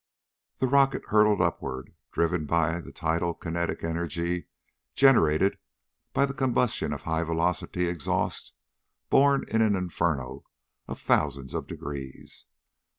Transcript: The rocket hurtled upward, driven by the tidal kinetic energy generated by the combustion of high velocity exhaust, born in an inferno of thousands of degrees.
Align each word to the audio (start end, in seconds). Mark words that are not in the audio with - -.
The 0.57 0.65
rocket 0.65 1.03
hurtled 1.09 1.41
upward, 1.41 1.93
driven 2.11 2.47
by 2.47 2.81
the 2.81 2.91
tidal 2.91 3.35
kinetic 3.35 3.83
energy 3.83 4.47
generated 4.95 5.59
by 6.11 6.25
the 6.25 6.33
combustion 6.33 6.91
of 6.91 7.03
high 7.03 7.21
velocity 7.23 7.85
exhaust, 7.87 8.53
born 9.11 9.45
in 9.49 9.61
an 9.61 9.75
inferno 9.75 10.45
of 10.87 10.99
thousands 10.99 11.53
of 11.53 11.67
degrees. 11.67 12.47